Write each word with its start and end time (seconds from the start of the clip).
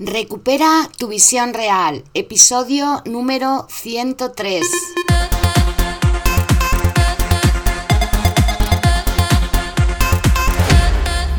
Recupera 0.00 0.88
tu 0.96 1.08
visión 1.08 1.54
real, 1.54 2.04
episodio 2.14 3.02
número 3.04 3.66
103. 3.68 4.64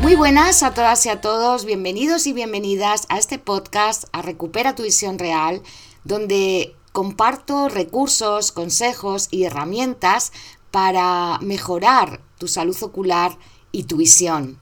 Muy 0.02 0.14
buenas 0.14 0.62
a 0.62 0.74
todas 0.74 1.06
y 1.06 1.08
a 1.08 1.22
todos, 1.22 1.64
bienvenidos 1.64 2.26
y 2.26 2.34
bienvenidas 2.34 3.06
a 3.08 3.16
este 3.16 3.38
podcast, 3.38 4.04
a 4.12 4.20
Recupera 4.20 4.74
tu 4.74 4.82
visión 4.82 5.18
real, 5.18 5.62
donde 6.04 6.76
comparto 6.92 7.70
recursos, 7.70 8.52
consejos 8.52 9.28
y 9.30 9.44
herramientas 9.44 10.32
para 10.70 11.38
mejorar 11.40 12.20
tu 12.36 12.46
salud 12.46 12.76
ocular 12.82 13.38
y 13.72 13.84
tu 13.84 13.96
visión. 13.96 14.60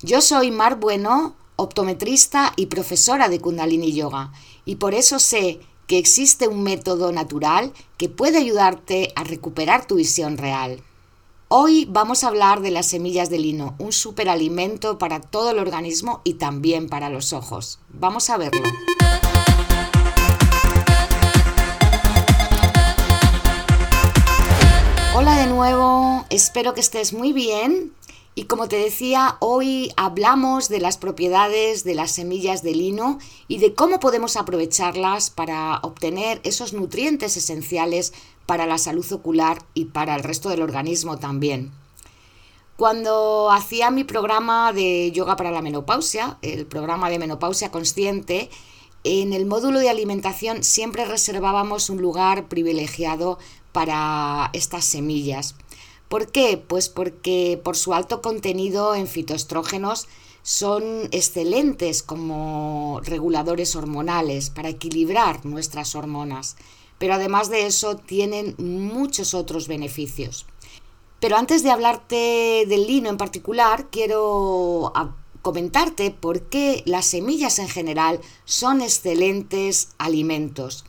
Yo 0.00 0.22
soy 0.22 0.50
Mar 0.50 0.76
Bueno, 0.76 1.36
optometrista 1.56 2.52
y 2.56 2.66
profesora 2.66 3.28
de 3.28 3.40
Kundalini 3.40 3.92
Yoga, 3.92 4.32
y 4.64 4.76
por 4.76 4.94
eso 4.94 5.18
sé 5.18 5.60
que 5.86 5.98
existe 5.98 6.48
un 6.48 6.62
método 6.62 7.12
natural 7.12 7.72
que 7.96 8.08
puede 8.08 8.38
ayudarte 8.38 9.12
a 9.16 9.24
recuperar 9.24 9.86
tu 9.86 9.96
visión 9.96 10.36
real. 10.36 10.82
Hoy 11.48 11.86
vamos 11.88 12.24
a 12.24 12.28
hablar 12.28 12.60
de 12.60 12.72
las 12.72 12.86
semillas 12.86 13.30
de 13.30 13.38
lino, 13.38 13.76
un 13.78 13.92
superalimento 13.92 14.98
para 14.98 15.20
todo 15.20 15.50
el 15.52 15.58
organismo 15.58 16.20
y 16.24 16.34
también 16.34 16.88
para 16.88 17.08
los 17.08 17.32
ojos. 17.32 17.78
Vamos 17.88 18.30
a 18.30 18.36
verlo. 18.36 18.68
Hola 25.14 25.38
de 25.38 25.46
nuevo, 25.46 26.26
espero 26.30 26.74
que 26.74 26.80
estés 26.80 27.12
muy 27.12 27.32
bien 27.32 27.92
y 28.38 28.44
como 28.44 28.68
te 28.68 28.76
decía, 28.76 29.38
hoy 29.40 29.90
hablamos 29.96 30.68
de 30.68 30.78
las 30.78 30.98
propiedades 30.98 31.84
de 31.84 31.94
las 31.94 32.10
semillas 32.10 32.62
de 32.62 32.74
lino 32.74 33.18
y 33.48 33.56
de 33.56 33.72
cómo 33.72 33.98
podemos 33.98 34.36
aprovecharlas 34.36 35.30
para 35.30 35.78
obtener 35.78 36.42
esos 36.44 36.74
nutrientes 36.74 37.38
esenciales 37.38 38.12
para 38.44 38.66
la 38.66 38.76
salud 38.76 39.10
ocular 39.10 39.62
y 39.72 39.86
para 39.86 40.14
el 40.14 40.22
resto 40.22 40.50
del 40.50 40.60
organismo 40.60 41.16
también. 41.16 41.72
Cuando 42.76 43.50
hacía 43.50 43.90
mi 43.90 44.04
programa 44.04 44.70
de 44.74 45.10
yoga 45.12 45.36
para 45.36 45.50
la 45.50 45.62
menopausia, 45.62 46.36
el 46.42 46.66
programa 46.66 47.08
de 47.08 47.18
menopausia 47.18 47.70
consciente, 47.70 48.50
en 49.02 49.32
el 49.32 49.46
módulo 49.46 49.78
de 49.78 49.88
alimentación 49.88 50.62
siempre 50.62 51.06
reservábamos 51.06 51.88
un 51.88 52.02
lugar 52.02 52.48
privilegiado 52.48 53.38
para 53.72 54.50
estas 54.52 54.84
semillas. 54.84 55.54
¿Por 56.08 56.30
qué? 56.30 56.62
Pues 56.64 56.88
porque 56.88 57.60
por 57.62 57.76
su 57.76 57.92
alto 57.92 58.22
contenido 58.22 58.94
en 58.94 59.08
fitoestrógenos 59.08 60.06
son 60.42 61.08
excelentes 61.10 62.04
como 62.04 63.00
reguladores 63.02 63.74
hormonales 63.74 64.50
para 64.50 64.68
equilibrar 64.68 65.44
nuestras 65.44 65.96
hormonas, 65.96 66.56
pero 66.98 67.14
además 67.14 67.50
de 67.50 67.66
eso 67.66 67.96
tienen 67.96 68.54
muchos 68.58 69.34
otros 69.34 69.66
beneficios. 69.66 70.46
Pero 71.18 71.36
antes 71.36 71.64
de 71.64 71.70
hablarte 71.70 72.64
del 72.68 72.86
lino 72.86 73.08
en 73.08 73.16
particular, 73.16 73.88
quiero 73.90 74.92
comentarte 75.42 76.12
por 76.12 76.42
qué 76.42 76.82
las 76.86 77.06
semillas 77.06 77.58
en 77.58 77.68
general 77.68 78.20
son 78.44 78.82
excelentes 78.82 79.88
alimentos. 79.98 80.84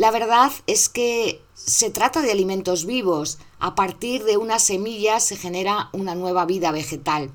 La 0.00 0.10
verdad 0.10 0.50
es 0.66 0.88
que 0.88 1.42
se 1.52 1.90
trata 1.90 2.22
de 2.22 2.32
alimentos 2.32 2.86
vivos. 2.86 3.36
A 3.58 3.74
partir 3.74 4.24
de 4.24 4.38
una 4.38 4.58
semilla 4.58 5.20
se 5.20 5.36
genera 5.36 5.90
una 5.92 6.14
nueva 6.14 6.46
vida 6.46 6.72
vegetal. 6.72 7.30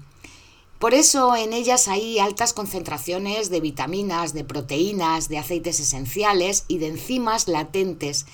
Por 0.80 0.96
eso 0.96 1.36
en 1.36 1.54
ellas 1.54 1.88
hay 1.88 2.18
altas 2.18 2.54
concentraciones 2.54 3.52
de 3.52 3.62
vitaminas, 3.62 4.34
de 4.34 4.46
proteínas, 4.46 5.30
de 5.30 5.38
aceites 5.38 5.80
esenciales 5.80 6.66
y 6.68 6.80
de 6.80 6.88
enzimas 6.88 7.48
latentes, 7.48 8.26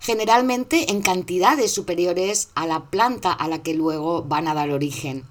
generalmente 0.00 0.90
en 0.90 1.00
cantidades 1.00 1.72
superiores 1.72 2.50
a 2.54 2.66
la 2.66 2.90
planta 2.90 3.32
a 3.32 3.48
la 3.48 3.62
que 3.62 3.72
luego 3.72 4.22
van 4.22 4.48
a 4.48 4.54
dar 4.54 4.68
origen. 4.68 5.24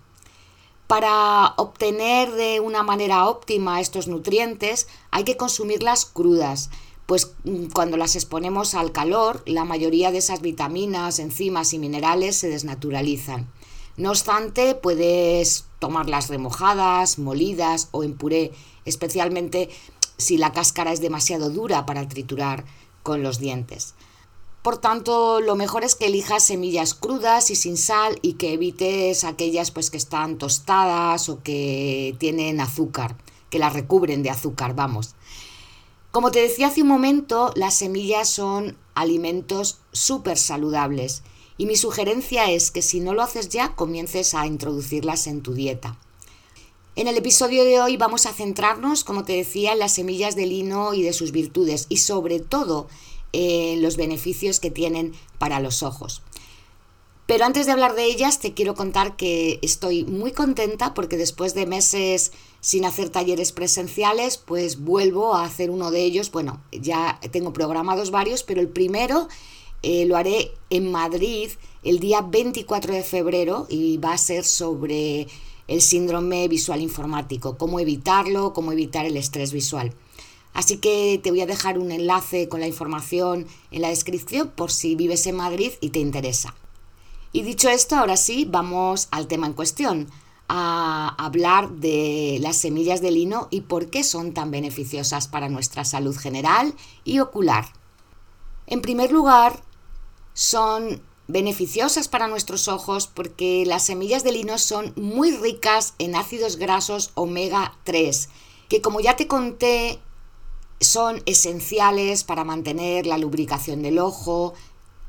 Para 0.87 1.53
obtener 1.57 2.31
de 2.31 2.59
una 2.59 2.81
manera 2.81 3.27
óptima 3.27 3.81
estos 3.81 4.07
nutrientes 4.07 4.87
hay 5.11 5.25
que 5.25 5.37
consumirlas 5.37 6.05
crudas, 6.05 6.71
pues 7.07 7.31
mm, 7.45 7.67
cuando 7.73 7.97
las 7.97 8.15
exponemos 8.15 8.75
al 8.75 8.91
calor, 8.91 9.41
la 9.47 9.65
mayoría 9.65 10.11
de 10.11 10.19
esas 10.19 10.41
vitaminas, 10.41 11.17
enzimas 11.17 11.73
y 11.73 11.79
minerales 11.79 12.35
se 12.35 12.49
desnaturalizan. 12.49 13.49
No 13.95 14.11
obstante, 14.11 14.75
puedes 14.75 15.65
tomarlas 15.79 16.29
remojadas, 16.29 17.17
molidas 17.17 17.87
o 17.91 18.03
en 18.03 18.15
puré, 18.15 18.51
especialmente 18.85 19.69
si 20.17 20.37
la 20.37 20.51
cáscara 20.51 20.91
es 20.91 21.01
demasiado 21.01 21.49
dura 21.49 21.87
para 21.87 22.07
triturar 22.07 22.65
con 23.01 23.23
los 23.23 23.39
dientes. 23.39 23.95
Por 24.61 24.77
tanto, 24.77 25.39
lo 25.39 25.55
mejor 25.55 25.85
es 25.85 25.95
que 25.95 26.07
elijas 26.07 26.43
semillas 26.43 26.93
crudas 26.93 27.51
y 27.51 27.55
sin 27.55 27.77
sal 27.77 28.19
y 28.21 28.33
que 28.33 28.53
evites 28.53 29.23
aquellas 29.23 29.71
pues 29.71 29.89
que 29.89 29.97
están 29.97 30.37
tostadas 30.37 31.29
o 31.29 31.41
que 31.41 32.15
tienen 32.19 32.59
azúcar, 32.59 33.15
que 33.49 33.59
las 33.59 33.73
recubren 33.73 34.23
de 34.23 34.29
azúcar, 34.29 34.75
vamos. 34.75 35.15
Como 36.17 36.31
te 36.31 36.41
decía 36.41 36.69
hace 36.69 36.81
un 36.81 36.87
momento, 36.87 37.53
las 37.55 37.75
semillas 37.75 38.27
son 38.27 38.75
alimentos 38.95 39.77
súper 39.91 40.39
saludables 40.39 41.21
y 41.59 41.67
mi 41.67 41.75
sugerencia 41.75 42.49
es 42.49 42.71
que 42.71 42.81
si 42.81 43.01
no 43.01 43.13
lo 43.13 43.21
haces 43.21 43.49
ya, 43.49 43.75
comiences 43.75 44.33
a 44.33 44.47
introducirlas 44.47 45.27
en 45.27 45.43
tu 45.43 45.53
dieta. 45.53 45.99
En 46.95 47.07
el 47.07 47.17
episodio 47.17 47.63
de 47.65 47.79
hoy 47.79 47.97
vamos 47.97 48.25
a 48.25 48.33
centrarnos, 48.33 49.03
como 49.03 49.25
te 49.25 49.33
decía, 49.33 49.73
en 49.73 49.77
las 49.77 49.93
semillas 49.93 50.35
de 50.35 50.47
lino 50.47 50.95
y 50.95 51.03
de 51.03 51.13
sus 51.13 51.31
virtudes 51.31 51.85
y 51.87 51.97
sobre 51.97 52.39
todo 52.39 52.87
en 53.31 53.83
los 53.83 53.95
beneficios 53.95 54.59
que 54.59 54.71
tienen 54.71 55.13
para 55.37 55.59
los 55.59 55.83
ojos. 55.83 56.23
Pero 57.27 57.45
antes 57.45 57.65
de 57.65 57.73
hablar 57.73 57.93
de 57.93 58.05
ellas, 58.05 58.39
te 58.39 58.55
quiero 58.55 58.73
contar 58.73 59.17
que 59.17 59.59
estoy 59.61 60.05
muy 60.05 60.31
contenta 60.31 60.95
porque 60.95 61.17
después 61.17 61.53
de 61.53 61.67
meses 61.67 62.31
sin 62.67 62.83
hacer 62.83 63.07
talleres 63.07 63.53
presenciales, 63.53 64.35
pues 64.35 64.83
vuelvo 64.83 65.35
a 65.35 65.45
hacer 65.45 65.71
uno 65.71 65.89
de 65.89 66.03
ellos. 66.03 66.31
Bueno, 66.31 66.61
ya 66.73 67.17
tengo 67.31 67.53
programados 67.53 68.11
varios, 68.11 68.43
pero 68.43 68.59
el 68.59 68.67
primero 68.67 69.29
eh, 69.83 70.05
lo 70.05 70.17
haré 70.17 70.51
en 70.69 70.91
Madrid 70.91 71.49
el 71.83 71.99
día 71.99 72.19
24 72.19 72.93
de 72.93 73.03
febrero 73.03 73.67
y 73.69 73.95
va 73.99 74.11
a 74.11 74.17
ser 74.17 74.43
sobre 74.43 75.29
el 75.69 75.81
síndrome 75.81 76.49
visual 76.49 76.81
informático, 76.81 77.57
cómo 77.57 77.79
evitarlo, 77.79 78.51
cómo 78.51 78.73
evitar 78.73 79.05
el 79.05 79.15
estrés 79.15 79.53
visual. 79.53 79.93
Así 80.51 80.79
que 80.79 81.21
te 81.23 81.31
voy 81.31 81.39
a 81.39 81.45
dejar 81.45 81.79
un 81.79 81.93
enlace 81.93 82.49
con 82.49 82.59
la 82.59 82.67
información 82.67 83.47
en 83.71 83.81
la 83.81 83.87
descripción 83.87 84.51
por 84.53 84.71
si 84.71 84.95
vives 84.95 85.25
en 85.25 85.37
Madrid 85.37 85.71
y 85.79 85.91
te 85.91 85.99
interesa. 85.99 86.53
Y 87.31 87.43
dicho 87.43 87.69
esto, 87.69 87.95
ahora 87.95 88.17
sí, 88.17 88.43
vamos 88.43 89.07
al 89.11 89.27
tema 89.27 89.47
en 89.47 89.53
cuestión, 89.53 90.09
a 90.47 91.15
hablar 91.17 91.69
de 91.69 92.37
las 92.41 92.57
semillas 92.57 93.01
de 93.01 93.11
lino 93.11 93.47
y 93.51 93.61
por 93.61 93.89
qué 93.89 94.03
son 94.03 94.33
tan 94.33 94.51
beneficiosas 94.51 95.27
para 95.27 95.49
nuestra 95.49 95.83
salud 95.85 96.15
general 96.15 96.73
y 97.03 97.19
ocular. 97.19 97.65
En 98.65 98.81
primer 98.81 99.11
lugar, 99.11 99.61
son 100.33 101.01
beneficiosas 101.27 102.07
para 102.07 102.27
nuestros 102.27 102.67
ojos 102.67 103.07
porque 103.07 103.65
las 103.65 103.83
semillas 103.83 104.23
de 104.23 104.31
lino 104.31 104.57
son 104.57 104.93
muy 104.95 105.31
ricas 105.31 105.93
en 105.99 106.15
ácidos 106.15 106.57
grasos 106.57 107.11
omega 107.15 107.77
3, 107.83 108.29
que 108.69 108.81
como 108.81 108.99
ya 108.99 109.15
te 109.15 109.27
conté 109.27 109.99
son 110.79 111.23
esenciales 111.25 112.23
para 112.23 112.43
mantener 112.43 113.07
la 113.07 113.17
lubricación 113.17 113.81
del 113.81 113.97
ojo, 113.97 114.53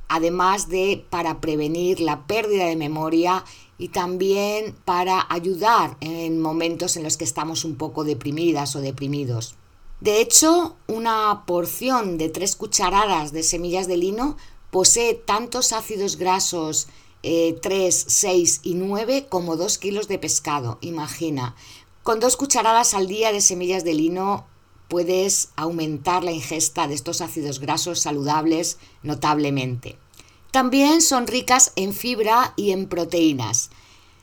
además 0.08 0.68
de 0.68 1.04
para 1.10 1.40
prevenir 1.40 2.00
la 2.00 2.26
pérdida 2.26 2.66
de 2.66 2.76
memoria 2.76 3.44
y 3.78 3.88
también 3.88 4.74
para 4.84 5.26
ayudar 5.28 5.96
en 6.00 6.40
momentos 6.40 6.96
en 6.96 7.04
los 7.04 7.16
que 7.16 7.24
estamos 7.24 7.64
un 7.64 7.76
poco 7.76 8.04
deprimidas 8.04 8.74
o 8.76 8.80
deprimidos. 8.80 9.54
De 10.00 10.20
hecho, 10.20 10.76
una 10.86 11.44
porción 11.46 12.18
de 12.18 12.28
tres 12.28 12.56
cucharadas 12.56 13.32
de 13.32 13.42
semillas 13.42 13.88
de 13.88 13.96
lino 13.96 14.36
posee 14.70 15.14
tantos 15.14 15.72
ácidos 15.72 16.16
grasos 16.16 16.88
3, 17.22 17.22
eh, 17.22 18.04
6 18.06 18.60
y 18.62 18.74
9 18.74 19.26
como 19.28 19.56
2 19.56 19.78
kilos 19.78 20.08
de 20.08 20.18
pescado, 20.18 20.78
imagina. 20.80 21.56
Con 22.02 22.20
dos 22.20 22.36
cucharadas 22.36 22.94
al 22.94 23.06
día 23.06 23.32
de 23.32 23.40
semillas 23.40 23.84
de 23.84 23.94
lino 23.94 24.46
puedes 24.88 25.50
aumentar 25.56 26.24
la 26.24 26.32
ingesta 26.32 26.88
de 26.88 26.94
estos 26.94 27.20
ácidos 27.20 27.60
grasos 27.60 28.00
saludables 28.00 28.78
notablemente. 29.02 29.98
También 30.50 31.02
son 31.02 31.26
ricas 31.26 31.72
en 31.76 31.92
fibra 31.92 32.54
y 32.56 32.70
en 32.70 32.88
proteínas. 32.88 33.70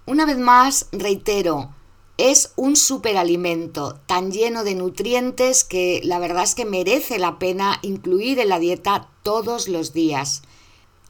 Una 0.07 0.25
vez 0.25 0.37
más, 0.37 0.87
reitero, 0.91 1.69
es 2.17 2.53
un 2.55 2.75
superalimento 2.75 3.99
tan 4.05 4.31
lleno 4.31 4.63
de 4.63 4.75
nutrientes 4.75 5.63
que 5.63 6.01
la 6.03 6.19
verdad 6.19 6.43
es 6.43 6.55
que 6.55 6.65
merece 6.65 7.19
la 7.19 7.37
pena 7.39 7.79
incluir 7.81 8.39
en 8.39 8.49
la 8.49 8.59
dieta 8.59 9.09
todos 9.21 9.67
los 9.67 9.93
días. 9.93 10.41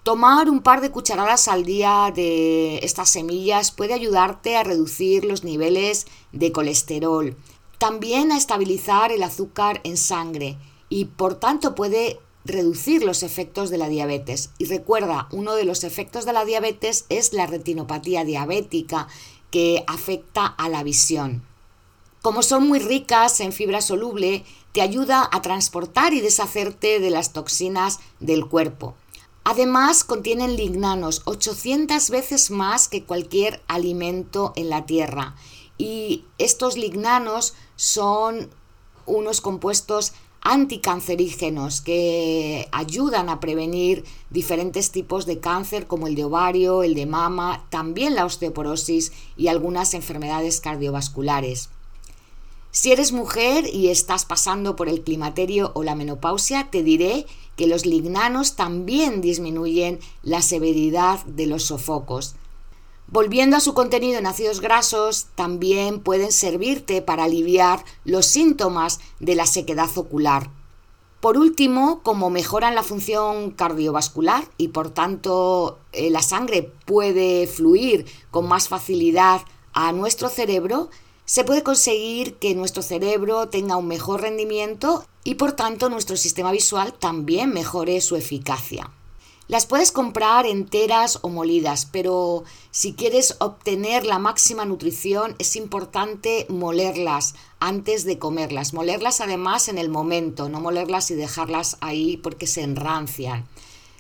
Tomar 0.04 0.50
un 0.50 0.62
par 0.62 0.82
de 0.82 0.92
cucharadas 0.92 1.48
al 1.48 1.64
día 1.64 2.12
de 2.14 2.78
estas 2.80 3.10
semillas 3.10 3.72
puede 3.72 3.94
ayudarte 3.94 4.56
a 4.56 4.64
reducir 4.64 5.26
los 5.26 5.44
niveles 5.44 6.08
de 6.32 6.52
colesterol, 6.52 7.36
también 7.78 8.32
a 8.32 8.38
estabilizar 8.38 9.12
el 9.12 9.24
azúcar 9.24 9.82
en 9.84 9.98
sangre 9.98 10.58
y 10.90 11.06
por 11.06 11.36
tanto 11.36 11.76
puede 11.76 12.20
reducir 12.46 13.04
los 13.04 13.24
efectos 13.24 13.70
de 13.70 13.78
la 13.78 13.90
diabetes. 13.90 14.52
Y 14.58 14.66
recuerda, 14.66 15.28
uno 15.32 15.56
de 15.56 15.66
los 15.66 15.84
efectos 15.84 16.26
de 16.26 16.34
la 16.34 16.46
diabetes 16.46 17.06
es 17.10 17.34
la 17.34 17.48
retinopatía 17.48 18.24
diabética 18.24 19.08
que 19.52 19.84
afecta 19.88 20.46
a 20.46 20.70
la 20.70 20.84
visión. 20.84 21.44
Como 22.22 22.42
son 22.42 22.68
muy 22.68 22.80
ricas 22.80 23.40
en 23.40 23.52
fibra 23.52 23.82
soluble, 23.82 24.46
te 24.72 24.82
ayuda 24.82 25.30
a 25.32 25.42
transportar 25.42 26.14
y 26.14 26.22
deshacerte 26.22 27.00
de 27.00 27.10
las 27.10 27.34
toxinas 27.34 28.00
del 28.20 28.48
cuerpo. 28.48 28.96
Además, 29.44 30.04
contienen 30.04 30.56
lignanos 30.56 31.22
800 31.26 32.10
veces 32.10 32.50
más 32.50 32.88
que 32.88 33.04
cualquier 33.04 33.62
alimento 33.68 34.54
en 34.56 34.70
la 34.70 34.88
tierra. 34.88 35.36
Y 35.78 36.26
estos 36.40 36.78
lignanos 36.78 37.54
son 37.76 38.50
unos 39.06 39.42
compuestos 39.42 40.14
anticancerígenos 40.46 41.82
que 41.82 42.70
ayudan 42.72 43.30
a 43.30 43.40
prevenir 43.40 44.06
diferentes 44.30 44.92
tipos 44.92 45.26
de 45.26 45.40
cáncer 45.40 45.88
como 45.88 46.06
el 46.06 46.14
de 46.14 46.24
ovario, 46.24 46.84
el 46.84 46.94
de 46.94 47.08
mama, 47.08 47.66
también 47.72 48.14
la 48.14 48.26
osteoporosis 48.26 49.12
y 49.36 49.48
algunas 49.48 49.96
enfermedades 49.96 50.62
cardiovasculares. 50.62 51.70
Si 52.70 52.92
eres 52.92 53.12
mujer 53.12 53.66
y 53.74 53.88
estás 53.88 54.26
pasando 54.26 54.76
por 54.76 54.88
el 54.88 55.02
climaterio 55.02 55.72
o 55.74 55.84
la 55.84 55.96
menopausia, 55.96 56.70
te 56.70 56.84
diré 56.84 57.26
que 57.56 57.66
los 57.66 57.88
lignanos 57.88 58.56
también 58.56 59.22
disminuyen 59.22 60.00
la 60.22 60.44
severidad 60.44 61.26
de 61.26 61.48
los 61.48 61.64
sofocos. 61.64 62.36
Volviendo 63.08 63.56
a 63.56 63.60
su 63.60 63.76
contenido 63.76 64.18
en 64.18 64.26
ácidos 64.26 64.62
grasos, 64.62 65.28
también 65.36 66.00
pueden 66.00 66.32
servirte 66.32 67.04
para 67.04 67.26
aliviar 67.26 67.86
los 68.04 68.26
síntomas 68.26 69.00
de 69.20 69.36
la 69.36 69.46
sequedad 69.46 69.96
ocular. 69.96 70.50
Por 71.20 71.38
último, 71.38 72.02
como 72.02 72.30
mejoran 72.30 72.74
la 72.74 72.84
función 72.84 73.52
cardiovascular 73.52 74.44
y 74.58 74.70
por 74.70 74.90
tanto 74.90 75.80
eh, 75.92 76.10
la 76.10 76.22
sangre 76.22 76.72
puede 76.86 77.48
fluir 77.48 78.06
con 78.32 78.48
más 78.48 78.68
facilidad 78.70 79.42
a 79.74 79.92
nuestro 79.92 80.30
cerebro, 80.30 80.90
se 81.26 81.44
puede 81.44 81.64
conseguir 81.64 82.36
que 82.36 82.54
nuestro 82.54 82.82
cerebro 82.84 83.50
tenga 83.50 83.76
un 83.76 83.88
mejor 83.88 84.22
rendimiento 84.22 85.06
y 85.24 85.36
por 85.36 85.54
tanto 85.54 85.90
nuestro 85.90 86.18
sistema 86.18 86.52
visual 86.52 86.94
también 86.94 87.54
mejore 87.54 88.02
su 88.02 88.16
eficacia. 88.16 88.92
Las 89.48 89.68
puedes 89.68 89.92
comprar 89.92 90.48
enteras 90.48 91.20
o 91.22 91.30
molidas, 91.30 91.88
pero 91.92 92.44
si 92.72 92.94
quieres 92.94 93.36
obtener 93.40 94.04
la 94.04 94.18
máxima 94.18 94.66
nutrición 94.66 95.36
es 95.38 95.56
importante 95.56 96.48
molerlas 96.50 97.36
antes 97.60 98.06
de 98.06 98.18
comerlas. 98.18 98.74
Molerlas 98.74 99.22
además 99.22 99.68
en 99.68 99.78
el 99.78 99.90
momento, 99.90 100.50
no 100.50 100.62
molerlas 100.62 101.12
y 101.12 101.16
dejarlas 101.16 101.78
ahí 101.82 102.18
porque 102.18 102.48
se 102.48 102.64
enrancian. 102.64 103.46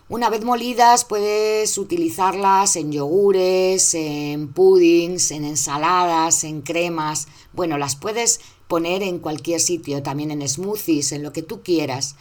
Una 0.09 0.31
vez 0.31 0.43
molidas 0.43 1.05
puedes 1.05 1.77
utilizarlas 1.77 2.75
en 2.75 2.91
yogures, 2.91 3.93
en 3.93 4.51
puddings, 4.51 5.29
en 5.29 5.45
ensaladas, 5.45 6.43
en 6.43 6.63
cremas. 6.63 7.27
Bueno, 7.53 7.77
las 7.77 7.95
puedes 7.95 8.39
poner 8.67 9.03
en 9.03 9.19
cualquier 9.19 9.59
sitio, 9.59 10.01
también 10.01 10.31
en 10.31 10.47
smoothies, 10.47 11.11
en 11.11 11.21
lo 11.21 11.33
que 11.33 11.43
tú 11.43 11.61
quieras. 11.61 12.15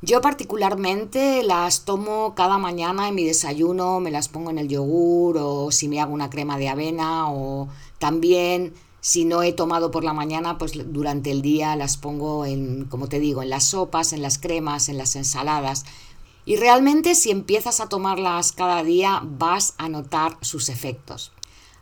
Yo 0.00 0.20
particularmente 0.20 1.42
las 1.42 1.84
tomo 1.84 2.34
cada 2.36 2.58
mañana 2.58 3.08
en 3.08 3.16
mi 3.16 3.24
desayuno, 3.24 3.98
me 3.98 4.12
las 4.12 4.28
pongo 4.28 4.50
en 4.50 4.58
el 4.58 4.68
yogur 4.68 5.38
o 5.38 5.72
si 5.72 5.88
me 5.88 6.00
hago 6.00 6.14
una 6.14 6.30
crema 6.30 6.56
de 6.56 6.68
avena 6.68 7.30
o 7.32 7.68
también 7.98 8.74
si 9.00 9.24
no 9.24 9.42
he 9.42 9.52
tomado 9.52 9.90
por 9.90 10.04
la 10.04 10.12
mañana, 10.12 10.56
pues 10.56 10.72
durante 10.92 11.32
el 11.32 11.42
día 11.42 11.74
las 11.74 11.96
pongo 11.96 12.46
en, 12.46 12.84
como 12.84 13.08
te 13.08 13.18
digo, 13.18 13.42
en 13.42 13.50
las 13.50 13.64
sopas, 13.64 14.12
en 14.12 14.22
las 14.22 14.38
cremas, 14.38 14.88
en 14.88 14.98
las 14.98 15.16
ensaladas. 15.16 15.84
Y 16.44 16.56
realmente 16.56 17.16
si 17.16 17.30
empiezas 17.30 17.80
a 17.80 17.88
tomarlas 17.88 18.52
cada 18.52 18.84
día 18.84 19.20
vas 19.24 19.74
a 19.78 19.88
notar 19.88 20.38
sus 20.42 20.68
efectos. 20.68 21.32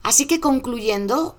Así 0.03 0.27
que 0.27 0.41
concluyendo, 0.41 1.37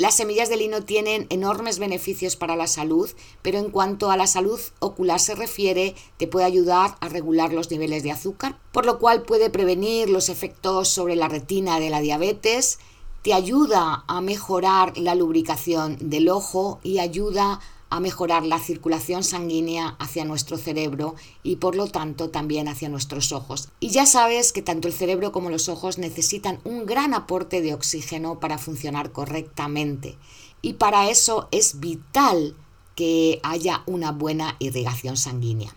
las 0.00 0.14
semillas 0.14 0.48
de 0.48 0.56
lino 0.56 0.82
tienen 0.82 1.26
enormes 1.28 1.78
beneficios 1.78 2.34
para 2.34 2.56
la 2.56 2.66
salud, 2.68 3.10
pero 3.42 3.58
en 3.58 3.68
cuanto 3.68 4.10
a 4.10 4.16
la 4.16 4.26
salud 4.26 4.58
ocular 4.78 5.20
se 5.20 5.34
refiere, 5.34 5.94
te 6.16 6.26
puede 6.26 6.46
ayudar 6.46 6.96
a 7.00 7.10
regular 7.10 7.52
los 7.52 7.70
niveles 7.70 8.02
de 8.02 8.10
azúcar, 8.10 8.58
por 8.72 8.86
lo 8.86 8.98
cual 8.98 9.24
puede 9.24 9.50
prevenir 9.50 10.08
los 10.08 10.30
efectos 10.30 10.88
sobre 10.88 11.16
la 11.16 11.28
retina 11.28 11.78
de 11.80 11.90
la 11.90 12.00
diabetes, 12.00 12.78
te 13.20 13.34
ayuda 13.34 14.04
a 14.08 14.22
mejorar 14.22 14.96
la 14.96 15.14
lubricación 15.14 15.98
del 16.00 16.30
ojo 16.30 16.80
y 16.82 16.98
ayuda 16.98 17.52
a 17.52 17.60
a 17.90 18.00
mejorar 18.00 18.44
la 18.46 18.58
circulación 18.58 19.22
sanguínea 19.24 19.96
hacia 19.98 20.24
nuestro 20.24 20.56
cerebro 20.56 21.16
y 21.42 21.56
por 21.56 21.76
lo 21.76 21.88
tanto 21.88 22.30
también 22.30 22.68
hacia 22.68 22.88
nuestros 22.88 23.32
ojos. 23.32 23.68
Y 23.80 23.90
ya 23.90 24.06
sabes 24.06 24.52
que 24.52 24.62
tanto 24.62 24.88
el 24.88 24.94
cerebro 24.94 25.32
como 25.32 25.50
los 25.50 25.68
ojos 25.68 25.98
necesitan 25.98 26.60
un 26.64 26.86
gran 26.86 27.12
aporte 27.12 27.60
de 27.60 27.74
oxígeno 27.74 28.40
para 28.40 28.58
funcionar 28.58 29.12
correctamente 29.12 30.16
y 30.62 30.74
para 30.74 31.10
eso 31.10 31.48
es 31.50 31.80
vital 31.80 32.54
que 32.94 33.40
haya 33.42 33.82
una 33.86 34.12
buena 34.12 34.56
irrigación 34.58 35.16
sanguínea. 35.16 35.74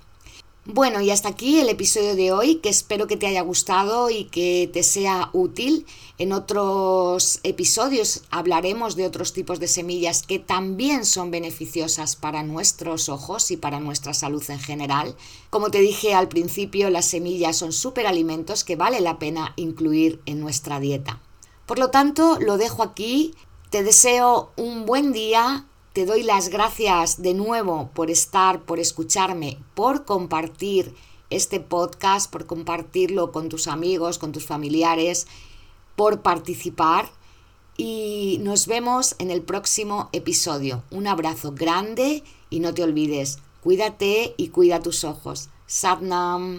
Bueno, 0.65 1.01
y 1.01 1.11
hasta 1.11 1.27
aquí 1.27 1.59
el 1.59 1.67
episodio 1.67 2.15
de 2.15 2.31
hoy, 2.31 2.55
que 2.55 2.69
espero 2.69 3.05
que 3.05 3.17
te 3.17 3.27
haya 3.27 3.41
gustado 3.41 4.09
y 4.09 4.23
que 4.25 4.69
te 4.71 4.81
sea 4.81 5.29
útil. 5.33 5.85
En 6.17 6.31
otros 6.31 7.41
episodios 7.43 8.23
hablaremos 8.29 8.95
de 8.95 9.05
otros 9.05 9.33
tipos 9.33 9.59
de 9.59 9.67
semillas 9.67 10.23
que 10.23 10.39
también 10.39 11.03
son 11.03 11.31
beneficiosas 11.31 12.15
para 12.15 12.43
nuestros 12.43 13.09
ojos 13.09 13.51
y 13.51 13.57
para 13.57 13.81
nuestra 13.81 14.13
salud 14.13 14.41
en 14.47 14.59
general. 14.59 15.17
Como 15.49 15.69
te 15.69 15.79
dije 15.79 16.13
al 16.13 16.29
principio, 16.29 16.89
las 16.89 17.07
semillas 17.07 17.57
son 17.57 17.73
superalimentos 17.73 18.63
que 18.63 18.77
vale 18.77 19.01
la 19.01 19.19
pena 19.19 19.51
incluir 19.57 20.21
en 20.25 20.39
nuestra 20.39 20.79
dieta. 20.79 21.21
Por 21.65 21.77
lo 21.77 21.89
tanto, 21.89 22.37
lo 22.39 22.57
dejo 22.57 22.83
aquí. 22.83 23.35
Te 23.69 23.83
deseo 23.83 24.53
un 24.55 24.85
buen 24.85 25.11
día, 25.11 25.65
te 25.93 26.07
doy 26.07 26.23
las 26.23 26.49
gracias 26.49 27.21
de 27.21 27.35
nuevo 27.35 27.91
por 27.93 28.09
estar, 28.09 28.63
por 28.63 28.79
escucharme, 28.79 29.59
por 29.75 30.05
compartir 30.05 30.93
este 31.29 31.59
podcast, 31.59 32.31
por 32.31 32.47
compartirlo 32.47 33.31
con 33.31 33.47
tus 33.47 33.67
amigos, 33.67 34.17
con 34.17 34.31
tus 34.31 34.45
familiares, 34.45 35.27
por 35.95 36.21
participar 36.21 37.09
y 37.77 38.39
nos 38.41 38.67
vemos 38.67 39.15
en 39.19 39.29
el 39.29 39.43
próximo 39.43 40.09
episodio. 40.13 40.83
Un 40.89 41.07
abrazo 41.07 41.53
grande 41.53 42.23
y 42.49 42.59
no 42.59 42.73
te 42.73 42.83
olvides, 42.83 43.39
cuídate 43.61 44.33
y 44.35 44.49
cuida 44.49 44.81
tus 44.81 45.03
ojos. 45.03 45.49
Satnam. 45.67 46.57